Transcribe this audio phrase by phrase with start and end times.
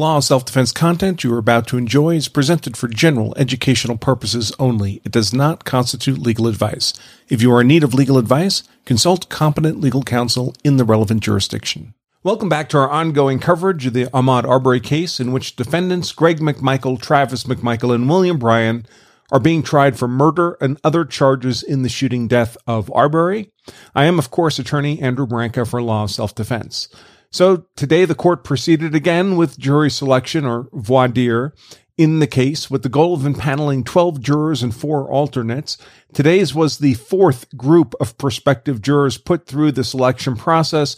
[0.00, 3.98] law of self defense content you are about to enjoy is presented for general educational
[3.98, 5.02] purposes only.
[5.04, 6.94] It does not constitute legal advice.
[7.28, 11.22] If you are in need of legal advice, consult competent legal counsel in the relevant
[11.22, 11.92] jurisdiction.
[12.22, 16.38] Welcome back to our ongoing coverage of the Ahmaud Arbery case, in which defendants Greg
[16.38, 18.86] McMichael, Travis McMichael, and William Bryan
[19.30, 23.52] are being tried for murder and other charges in the shooting death of Arbery.
[23.94, 26.88] I am, of course, attorney Andrew Branca for Law of Self Defense.
[27.32, 31.54] So today the court proceeded again with jury selection or voir dire
[31.96, 35.78] in the case with the goal of impaneling 12 jurors and four alternates.
[36.12, 40.96] Today's was the fourth group of prospective jurors put through the selection process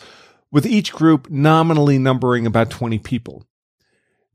[0.50, 3.44] with each group nominally numbering about 20 people.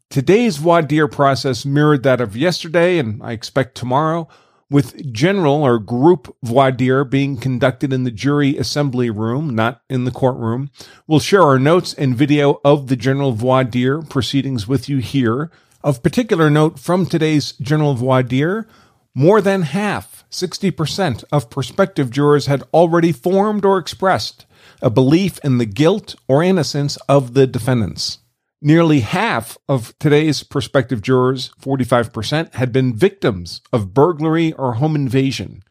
[0.10, 4.28] Today's voir dire process mirrored that of yesterday and I expect tomorrow
[4.70, 10.04] with general or group voir dire being conducted in the jury assembly room, not in
[10.04, 10.70] the courtroom.
[11.08, 15.52] We'll share our notes and video of the general voir dire proceedings with you here.
[15.84, 18.68] Of particular note from today's general voir dire,
[19.14, 24.46] more than half, 60% of prospective jurors had already formed or expressed
[24.82, 28.20] a belief in the guilt or innocence of the defendants.
[28.62, 35.62] Nearly half of today's prospective jurors, 45%, had been victims of burglary or home invasion.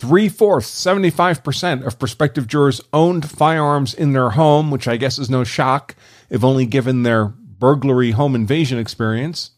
[0.00, 5.30] Three fourths, 75% of prospective jurors owned firearms in their home, which I guess is
[5.30, 5.94] no shock
[6.28, 9.52] if only given their burglary home invasion experience.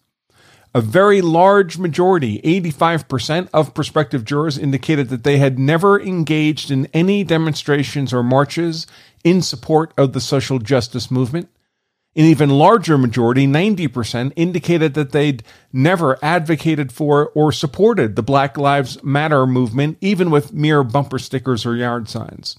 [0.74, 6.84] A very large majority, 85% of prospective jurors indicated that they had never engaged in
[6.92, 8.86] any demonstrations or marches
[9.24, 11.48] in support of the social justice movement.
[12.16, 18.56] An even larger majority, 90%, indicated that they'd never advocated for or supported the Black
[18.56, 22.58] Lives Matter movement, even with mere bumper stickers or yard signs.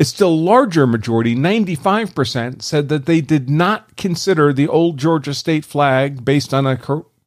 [0.00, 5.66] A still larger majority, 95%, said that they did not consider the old Georgia state
[5.66, 6.80] flag, based on a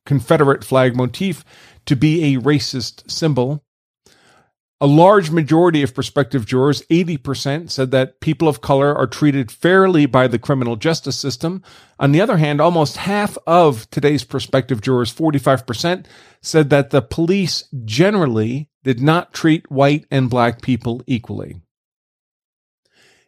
[0.08, 1.46] Confederate flag motif,
[1.86, 3.64] to be a racist symbol.
[4.82, 10.06] A large majority of prospective jurors, 80%, said that people of color are treated fairly
[10.06, 11.62] by the criminal justice system.
[12.00, 16.06] On the other hand, almost half of today's prospective jurors, 45%,
[16.42, 21.60] said that the police generally did not treat white and black people equally.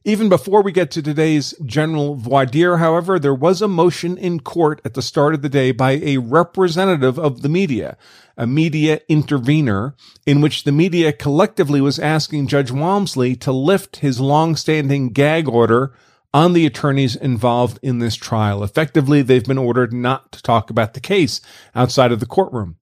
[0.04, 4.40] Even before we get to today's general voir dire, however, there was a motion in
[4.40, 7.96] court at the start of the day by a representative of the media,
[8.36, 9.96] a media intervener,
[10.26, 15.94] in which the media collectively was asking Judge Walmsley to lift his long-standing gag order
[16.34, 18.64] on the attorneys involved in this trial.
[18.64, 21.42] Effectively, they've been ordered not to talk about the case
[21.76, 22.78] outside of the courtroom.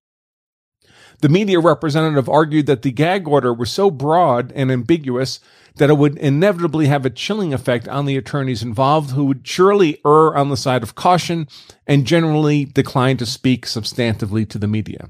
[1.20, 5.42] The media representative argued that the gag order was so broad and ambiguous
[5.80, 10.00] that it would inevitably have a chilling effect on the attorneys involved, who would surely
[10.06, 11.48] err on the side of caution
[11.88, 15.10] and generally decline to speak substantively to the media.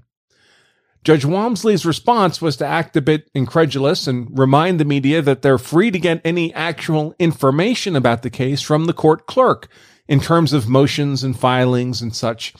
[1.03, 5.57] Judge Walmsley's response was to act a bit incredulous and remind the media that they're
[5.57, 9.69] free to get any actual information about the case from the court clerk
[10.09, 12.53] in terms of motions and filings and such.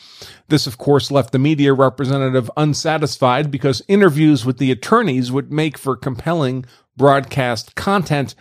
[0.48, 5.78] This, of course, left the media representative unsatisfied because interviews with the attorneys would make
[5.78, 6.64] for compelling
[7.00, 8.36] broadcast content,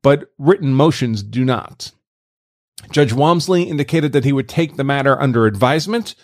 [0.00, 1.92] but written motions do not.
[2.90, 6.14] Judge Walmsley indicated that he would take the matter under advisement,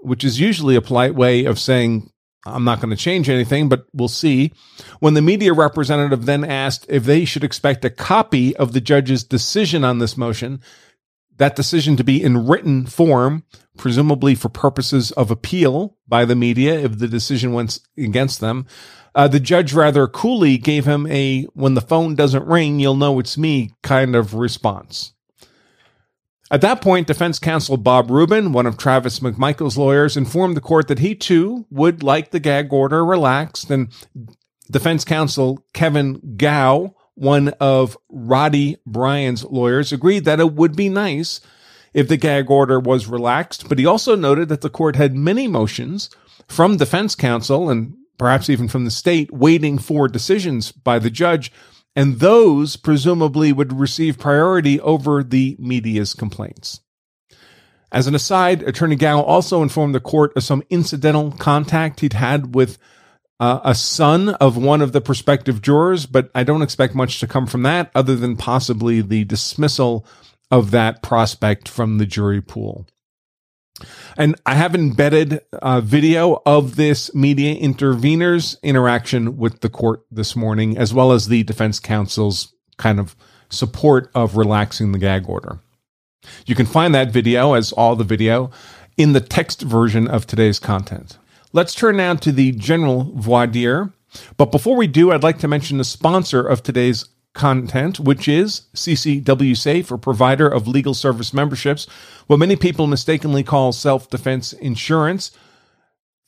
[0.00, 2.10] which is usually a polite way of saying,
[2.46, 4.52] I'm not going to change anything, but we'll see.
[5.00, 9.22] When the media representative then asked if they should expect a copy of the judge's
[9.22, 10.60] decision on this motion,
[11.36, 13.44] that decision to be in written form,
[13.76, 18.66] presumably for purposes of appeal by the media if the decision went against them,
[19.14, 23.18] uh, the judge rather coolly gave him a when the phone doesn't ring, you'll know
[23.18, 25.12] it's me kind of response.
[26.50, 30.88] At that point, defense counsel Bob Rubin, one of Travis McMichael's lawyers, informed the court
[30.88, 33.70] that he too would like the gag order relaxed.
[33.70, 33.88] And
[34.70, 41.42] defense counsel Kevin Gough, one of Roddie Bryan's lawyers, agreed that it would be nice
[41.92, 43.68] if the gag order was relaxed.
[43.68, 46.08] But he also noted that the court had many motions
[46.46, 51.52] from defense counsel and perhaps even from the state, waiting for decisions by the judge.
[51.96, 56.80] And those presumably would receive priority over the media's complaints.
[57.90, 62.54] As an aside, Attorney Gough also informed the court of some incidental contact he'd had
[62.54, 62.78] with
[63.40, 67.26] uh, a son of one of the prospective jurors, but I don't expect much to
[67.26, 70.06] come from that other than possibly the dismissal
[70.50, 72.86] of that prospect from the jury pool.
[74.16, 80.34] And I have embedded a video of this media intervener's interaction with the court this
[80.34, 83.14] morning, as well as the defense counsel's kind of
[83.50, 85.60] support of relaxing the gag order.
[86.46, 88.50] You can find that video, as all the video,
[88.96, 91.18] in the text version of today's content.
[91.52, 93.92] Let's turn now to the general voir dire.
[94.36, 97.06] But before we do, I'd like to mention the sponsor of today's
[97.38, 101.86] content, which is CCW Safe, a provider of legal service memberships,
[102.26, 105.30] what many people mistakenly call self defense insurance.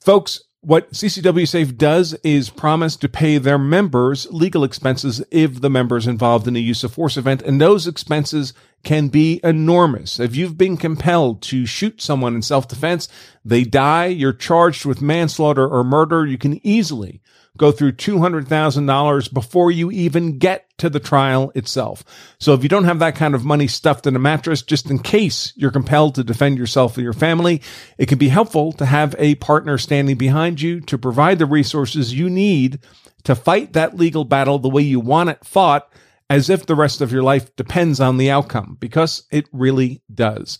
[0.00, 5.70] Folks, what CCW Safe does is promise to pay their members legal expenses if the
[5.70, 10.18] member is involved in a use of force event, and those expenses can be enormous.
[10.18, 13.08] If you've been compelled to shoot someone in self defense,
[13.44, 17.20] they die, you're charged with manslaughter or murder, you can easily
[17.56, 22.02] go through $200,000 before you even get to the trial itself.
[22.38, 24.98] So if you don't have that kind of money stuffed in a mattress, just in
[24.98, 27.60] case you're compelled to defend yourself or your family,
[27.98, 32.14] it can be helpful to have a partner standing behind you to provide the resources
[32.14, 32.78] you need
[33.24, 35.92] to fight that legal battle the way you want it fought
[36.30, 40.58] as if the rest of your life depends on the outcome, because it really does.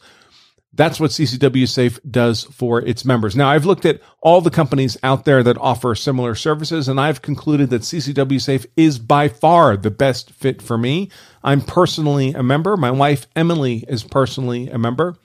[0.72, 3.34] That's what CCW Safe does for its members.
[3.34, 7.22] Now, I've looked at all the companies out there that offer similar services, and I've
[7.22, 11.10] concluded that CCW Safe is by far the best fit for me.
[11.42, 12.76] I'm personally a member.
[12.76, 15.16] My wife, Emily, is personally a member.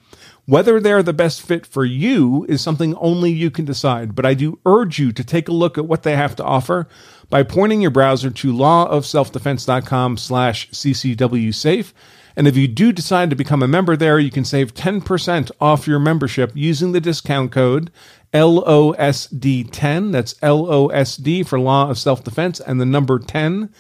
[0.46, 4.36] Whether they're the best fit for you is something only you can decide, but I
[4.36, 6.88] do urge you to take a look at what they have to offer
[7.30, 11.94] by pointing your browser to lawofselfdefense.com slash ccw safe
[12.36, 15.88] and if you do decide to become a member there, you can save 10% off
[15.88, 17.92] your membership using the discount code
[18.34, 20.12] LOSD10.
[20.12, 23.74] That's LOSD for Law of Self Defense and the number 10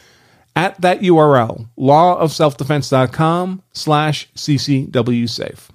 [0.55, 5.69] at that URL, lawofselfdefense.com slash CCW safe.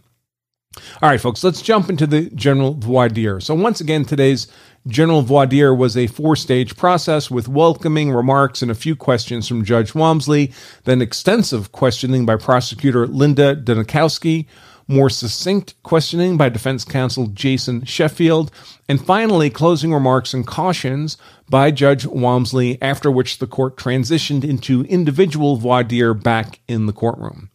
[1.02, 3.40] All right, folks, let's jump into the general voir dire.
[3.40, 4.46] So, once again, today's
[4.86, 9.48] general voir dire was a four stage process with welcoming remarks and a few questions
[9.48, 10.52] from Judge Walmsley,
[10.84, 14.46] then extensive questioning by prosecutor Linda Dunikoski,
[14.86, 18.52] more succinct questioning by defense counsel Jason Sheffield,
[18.88, 21.16] and finally closing remarks and cautions
[21.48, 26.92] by Judge Walmsley, after which the court transitioned into individual voir dire back in the
[26.92, 27.50] courtroom.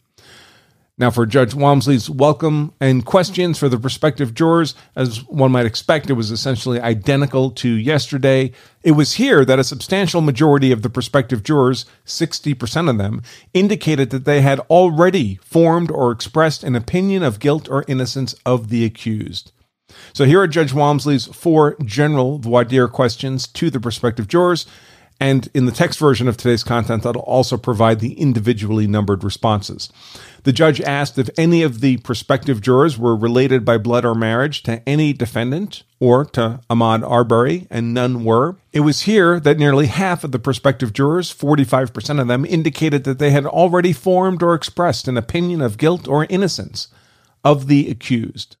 [0.98, 6.08] Now, for Judge Walmsley's welcome and questions for the prospective jurors, as one might expect,
[6.08, 8.52] it was essentially identical to yesterday.
[8.82, 13.20] It was here that a substantial majority of the prospective jurors, 60% of them,
[13.52, 18.70] indicated that they had already formed or expressed an opinion of guilt or innocence of
[18.70, 19.52] the accused.
[20.14, 24.64] So here are Judge Walmsley's four general voir dire questions to the prospective jurors.
[25.18, 29.88] And in the text version of today's content, that'll also provide the individually numbered responses.
[30.42, 34.62] The judge asked if any of the prospective jurors were related by blood or marriage
[34.64, 38.56] to any defendant or to Ahmaud Arbery, and none were.
[38.72, 43.18] It was here that nearly half of the prospective jurors, 45% of them, indicated that
[43.18, 46.88] they had already formed or expressed an opinion of guilt or innocence
[47.42, 48.56] of the accused.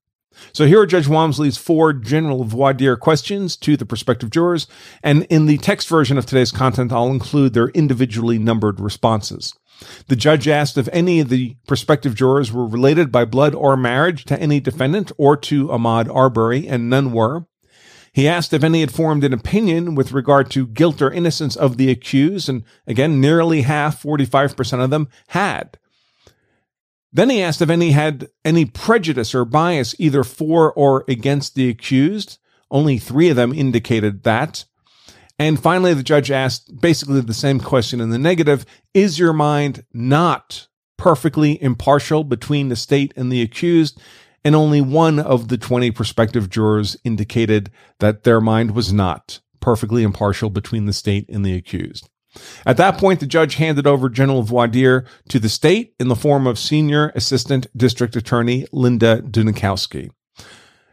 [0.52, 4.66] So here are Judge Walmsley's four general voir dire questions to the prospective jurors,
[5.02, 9.54] and in the text version of today's content, I'll include their individually numbered responses.
[10.08, 14.24] The judge asked if any of the prospective jurors were related by blood or marriage
[14.26, 17.46] to any defendant or to Ahmaud Arbery, and none were.
[18.12, 21.76] He asked if any had formed an opinion with regard to guilt or innocence of
[21.76, 25.76] the accused, and again, nearly half, 45% of them, had.
[27.16, 31.70] Then he asked if any had any prejudice or bias either for or against the
[31.70, 32.36] accused.
[32.70, 34.66] Only three of them indicated that.
[35.38, 39.86] And finally, the judge asked basically the same question in the negative Is your mind
[39.94, 40.68] not
[40.98, 43.98] perfectly impartial between the state and the accused?
[44.44, 50.02] And only one of the 20 prospective jurors indicated that their mind was not perfectly
[50.02, 52.10] impartial between the state and the accused.
[52.64, 56.16] At that point, the judge handed over General voir dire to the state in the
[56.16, 60.10] form of Senior Assistant District Attorney Linda Dunikoski.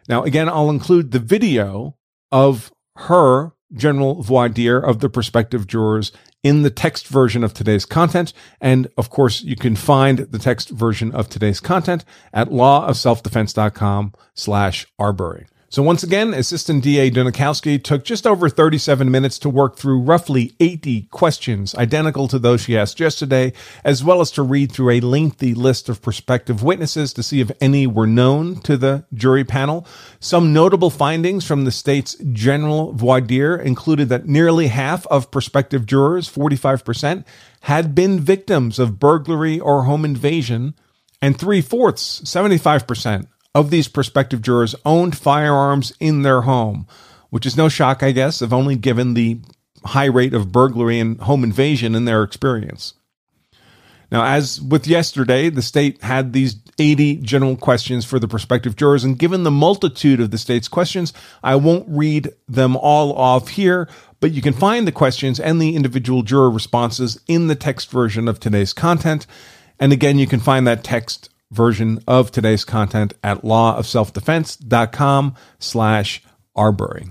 [0.10, 1.98] Now, again, I'll include the video
[2.32, 6.12] of her general voir dire of the prospective jurors
[6.44, 8.34] in the text version of today's content.
[8.60, 14.86] And of course, you can find the text version of today's content at lawofselfdefense.com slash
[15.00, 15.48] Arbery.
[15.74, 20.54] So once again, Assistant DA Dunikoski took just over 37 minutes to work through roughly
[20.60, 23.54] 80 questions identical to those she asked yesterday,
[23.84, 27.50] as well as to read through a lengthy list of prospective witnesses to see if
[27.60, 29.88] any were known to the jury panel.
[30.20, 35.88] Some notable findings from the state's general voir dire included that nearly half of prospective
[35.88, 37.26] jurors, 45%,
[37.62, 40.76] had been victims of burglary or home invasion,
[41.20, 43.26] and three fourths, 75%,
[43.56, 46.88] of these prospective jurors owned firearms in their home,
[47.30, 49.40] which is no shock, I guess, if only given the
[49.86, 52.94] high rate of burglary and home invasion in their experience.
[54.12, 59.04] Now, as with yesterday, the state had these 80 general questions for the prospective jurors,
[59.04, 63.90] and given the multitude of the state's questions, I won't read them all off here,
[64.20, 68.28] but you can find the questions and the individual juror responses in the text version
[68.28, 69.26] of today's content.
[69.80, 76.24] And again, you can find that text version of today's content at lawofselfdefense.com slash
[76.56, 77.08] Arbery.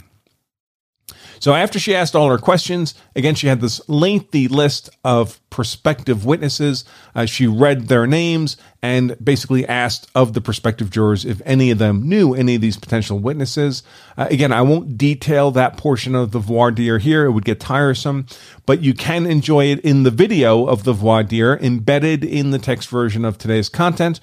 [1.42, 6.24] So after she asked all her questions, again, she had this lengthy list of prospective
[6.24, 6.84] witnesses.
[7.16, 11.78] Uh, she read their names and basically asked of the prospective jurors if any of
[11.78, 13.82] them knew any of these potential witnesses.
[14.16, 17.24] Uh, again, I won't detail that portion of the voir dire here.
[17.24, 18.26] It would get tiresome,
[18.64, 22.60] but you can enjoy it in the video of the voir dire embedded in the
[22.60, 24.20] text version of today's content.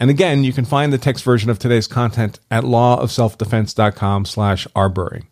[0.00, 5.28] And again, you can find the text version of today's content at lawofselfdefense.com slash Arbery.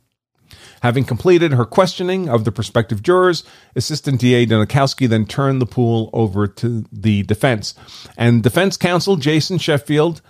[0.80, 3.44] Having completed her questioning of the prospective jurors,
[3.76, 7.74] Assistant DA Dunikoski then turned the pool over to the defense.
[8.16, 10.22] And defense counsel Jason Sheffield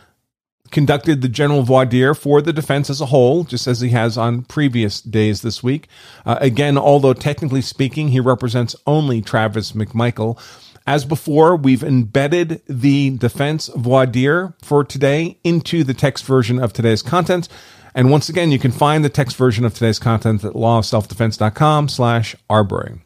[0.71, 4.17] conducted the general voir dire for the defense as a whole, just as he has
[4.17, 5.89] on previous days this week.
[6.25, 10.39] Uh, again, although technically speaking, he represents only Travis McMichael.
[10.87, 16.73] As before, we've embedded the defense voir dire for today into the text version of
[16.73, 17.49] today's content.
[17.95, 22.37] And once again, you can find the text version of today's content at lawofselfdefense.com slash
[22.49, 23.01] Arbery.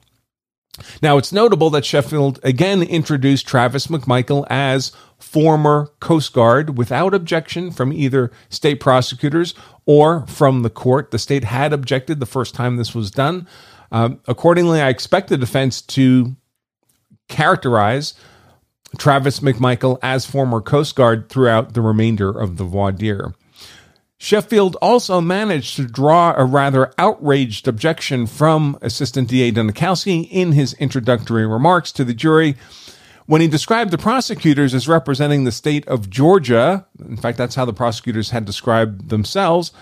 [1.00, 7.70] Now, it's notable that Sheffield again introduced Travis McMichael as former Coast Guard without objection
[7.70, 9.54] from either state prosecutors
[9.86, 11.10] or from the court.
[11.10, 13.46] The state had objected the first time this was done.
[13.92, 16.34] Um, accordingly, I expect the defense to
[17.28, 18.14] characterize
[18.98, 23.32] Travis McMichael as former Coast Guard throughout the remainder of the voir dire.
[24.18, 30.72] Sheffield also managed to draw a rather outraged objection from Assistant DA Dunikoski in his
[30.74, 32.56] introductory remarks to the jury
[33.26, 36.86] when he described the prosecutors as representing the state of Georgia.
[37.00, 39.72] In fact, that's how the prosecutors had described themselves.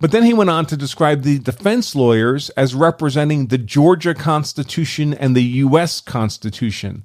[0.00, 5.14] But then he went on to describe the defense lawyers as representing the Georgia Constitution
[5.14, 6.00] and the U.S.
[6.00, 7.04] Constitution.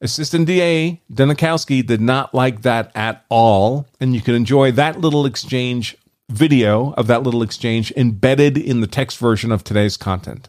[0.00, 5.24] Assistant DA Dunikoski did not like that at all, and you can enjoy that little
[5.24, 5.96] exchange
[6.28, 10.48] video of that little exchange embedded in the text version of today's content.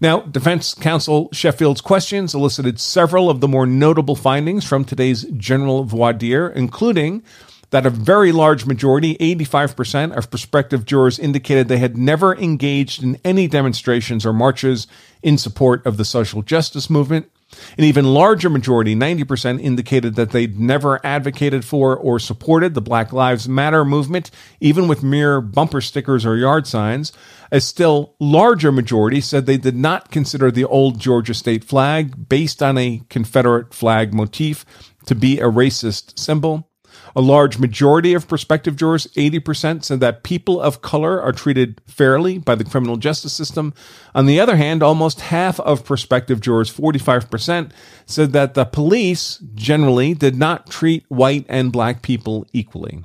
[0.00, 5.84] Now, defense counsel Sheffield's questions elicited several of the more notable findings from today's general
[5.84, 7.22] voir dire, including
[7.68, 13.18] that a very large majority, 85% of prospective jurors indicated they had never engaged in
[13.24, 14.86] any demonstrations or marches
[15.22, 17.30] in support of the social justice movement.
[17.76, 23.12] An even larger majority, 90%, indicated that they'd never advocated for or supported the Black
[23.12, 24.30] Lives Matter movement,
[24.60, 27.12] even with mere bumper stickers or yard signs.
[27.52, 32.62] A still larger majority said they did not consider the old Georgia state flag, based
[32.62, 34.64] on a Confederate flag motif,
[35.06, 36.69] to be a racist symbol.
[37.14, 42.38] A large majority of prospective jurors, 80%, said that people of color are treated fairly
[42.38, 43.74] by the criminal justice system.
[44.14, 47.70] On the other hand, almost half of prospective jurors, 45%,
[48.06, 53.04] said that the police generally did not treat white and black people equally.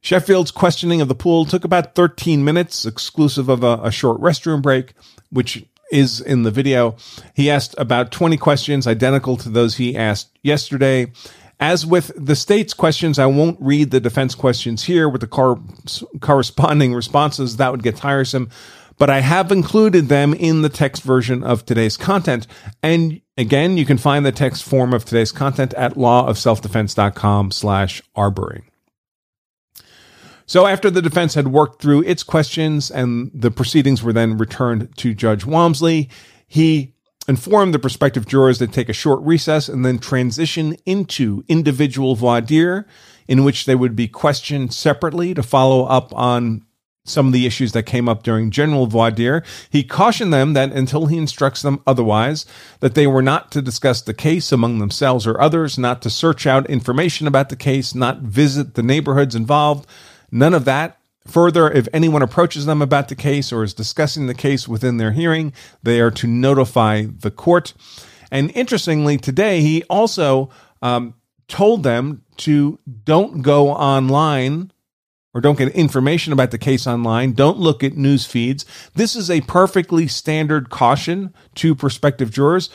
[0.00, 4.60] Sheffield's questioning of the pool took about 13 minutes, exclusive of a, a short restroom
[4.60, 4.94] break,
[5.30, 6.96] which is in the video.
[7.34, 11.12] He asked about 20 questions identical to those he asked yesterday.
[11.62, 15.62] As with the state's questions, I won't read the defense questions here with the cor-
[16.18, 17.58] corresponding responses.
[17.58, 18.50] That would get tiresome.
[18.98, 22.48] But I have included them in the text version of today's content.
[22.82, 28.64] And again, you can find the text form of today's content at lawofselfdefense.com slash Arbery.
[30.46, 34.96] So after the defense had worked through its questions and the proceedings were then returned
[34.96, 36.10] to Judge Walmsley,
[36.48, 36.96] he
[37.28, 42.40] inform the prospective jurors to take a short recess and then transition into individual voir
[42.40, 42.86] dire
[43.28, 46.64] in which they would be questioned separately to follow up on
[47.04, 49.42] some of the issues that came up during general voir dire.
[49.70, 52.46] He cautioned them that until he instructs them otherwise,
[52.80, 56.46] that they were not to discuss the case among themselves or others, not to search
[56.46, 59.86] out information about the case, not visit the neighborhoods involved.
[60.30, 64.34] None of that Further, if anyone approaches them about the case or is discussing the
[64.34, 65.52] case within their hearing,
[65.82, 67.74] they are to notify the court.
[68.30, 70.50] And interestingly, today he also
[70.80, 71.14] um,
[71.46, 74.72] told them to don't go online
[75.34, 77.32] or don't get information about the case online.
[77.32, 78.66] Don't look at news feeds.
[78.94, 82.68] This is a perfectly standard caution to prospective jurors.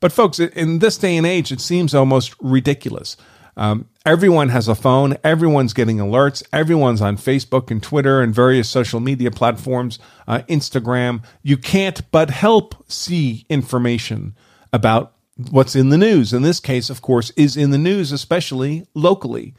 [0.00, 3.16] But folks, in this day and age, it seems almost ridiculous.
[3.56, 5.16] Um, everyone has a phone.
[5.24, 6.42] Everyone's getting alerts.
[6.52, 9.98] Everyone's on Facebook and Twitter and various social media platforms,
[10.28, 11.24] uh, Instagram.
[11.42, 14.36] You can't but help see information
[14.72, 15.14] about
[15.50, 16.32] what's in the news.
[16.32, 19.54] In this case, of course, is in the news, especially locally.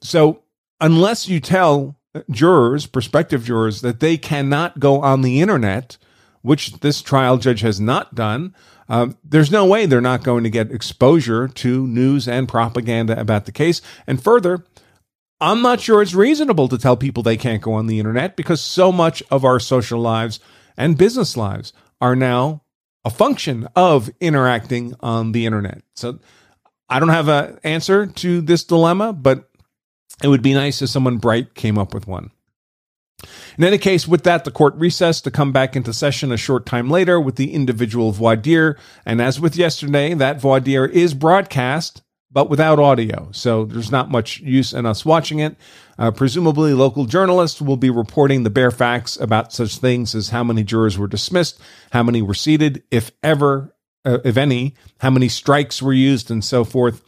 [0.00, 0.42] So
[0.80, 1.96] unless you tell
[2.30, 5.96] jurors, prospective jurors, that they cannot go on the internet,
[6.44, 8.54] which this trial judge has not done,
[8.86, 13.46] um, there's no way they're not going to get exposure to news and propaganda about
[13.46, 13.80] the case.
[14.06, 14.62] And further,
[15.40, 18.60] I'm not sure it's reasonable to tell people they can't go on the internet because
[18.60, 20.38] so much of our social lives
[20.76, 22.62] and business lives are now
[23.06, 25.82] a function of interacting on the internet.
[25.96, 26.18] So
[26.90, 29.48] I don't have an answer to this dilemma, but
[30.22, 32.32] it would be nice if someone bright came up with one.
[33.56, 36.66] In any case, with that, the court recessed to come back into session a short
[36.66, 38.76] time later with the individual voir dire.
[39.06, 43.28] And as with yesterday, that voir dire is broadcast, but without audio.
[43.30, 45.56] So there's not much use in us watching it.
[45.96, 50.42] Uh, presumably, local journalists will be reporting the bare facts about such things as how
[50.42, 51.60] many jurors were dismissed,
[51.92, 53.72] how many were seated, if ever,
[54.04, 57.02] uh, if any, how many strikes were used, and so forth.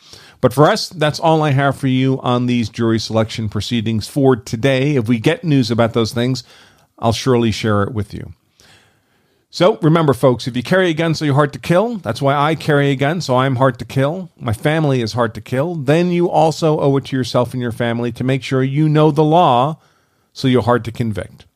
[0.46, 4.36] But for us, that's all I have for you on these jury selection proceedings for
[4.36, 4.94] today.
[4.94, 6.44] If we get news about those things,
[7.00, 8.32] I'll surely share it with you.
[9.50, 12.36] So remember, folks, if you carry a gun so you're hard to kill, that's why
[12.36, 14.30] I carry a gun, so I'm hard to kill.
[14.38, 15.74] My family is hard to kill.
[15.74, 19.10] Then you also owe it to yourself and your family to make sure you know
[19.10, 19.80] the law
[20.32, 21.46] so you're hard to convict.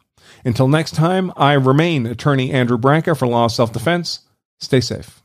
[0.44, 4.22] Until next time, I remain attorney Andrew Branca for Law of Self Defense.
[4.58, 5.19] Stay safe.